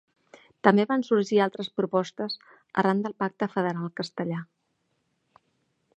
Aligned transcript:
També 0.67 0.85
van 0.91 1.03
sorgir 1.09 1.37
altres 1.45 1.69
propostes, 1.81 2.39
arran 2.83 3.05
del 3.07 3.15
Pacte 3.25 3.51
Federal 3.57 3.95
Castellà. 4.03 4.43